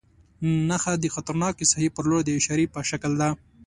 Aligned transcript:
نښه 0.69 0.93
د 1.03 1.05
خطرناکې 1.15 1.65
ساحې 1.71 1.87
پر 1.95 2.03
لور 2.09 2.21
د 2.25 2.29
اشارې 2.39 2.65
په 2.73 2.79
شکل 2.89 3.11
ده. 3.21 3.29